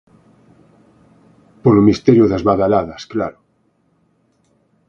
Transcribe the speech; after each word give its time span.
Polo 1.63 1.81
Misterio 1.87 2.25
das 2.31 2.45
badaladas, 2.49 3.01
claro. 3.13 3.39